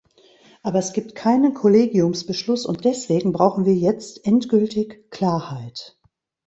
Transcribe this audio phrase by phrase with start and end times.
[0.63, 5.95] Aber es gibt keinen Kollegiumsbeschluss, und deswegen brauchen wir jetzt endgültig Klarheit.